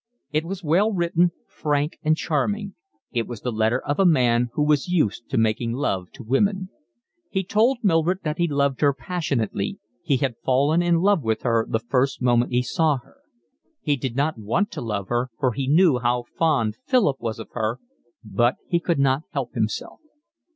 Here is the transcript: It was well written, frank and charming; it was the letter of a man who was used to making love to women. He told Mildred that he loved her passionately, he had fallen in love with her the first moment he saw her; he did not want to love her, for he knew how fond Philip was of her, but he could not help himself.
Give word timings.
It 0.31 0.45
was 0.45 0.63
well 0.63 0.91
written, 0.91 1.31
frank 1.45 1.99
and 2.01 2.17
charming; 2.17 2.73
it 3.11 3.27
was 3.27 3.41
the 3.41 3.51
letter 3.51 3.79
of 3.79 3.99
a 3.99 4.03
man 4.07 4.49
who 4.53 4.63
was 4.63 4.87
used 4.87 5.29
to 5.29 5.37
making 5.37 5.73
love 5.73 6.09
to 6.13 6.23
women. 6.23 6.69
He 7.29 7.43
told 7.43 7.77
Mildred 7.83 8.21
that 8.23 8.39
he 8.39 8.47
loved 8.47 8.81
her 8.81 8.95
passionately, 8.95 9.77
he 10.01 10.17
had 10.17 10.37
fallen 10.43 10.81
in 10.81 11.01
love 11.01 11.21
with 11.21 11.43
her 11.43 11.67
the 11.69 11.77
first 11.77 12.19
moment 12.19 12.51
he 12.51 12.63
saw 12.63 12.97
her; 13.03 13.17
he 13.79 13.95
did 13.95 14.15
not 14.15 14.39
want 14.39 14.71
to 14.71 14.81
love 14.81 15.07
her, 15.09 15.29
for 15.39 15.51
he 15.53 15.67
knew 15.67 15.99
how 15.99 16.23
fond 16.35 16.77
Philip 16.87 17.17
was 17.21 17.37
of 17.37 17.49
her, 17.51 17.79
but 18.23 18.55
he 18.67 18.79
could 18.79 18.97
not 18.97 19.21
help 19.33 19.53
himself. 19.53 19.99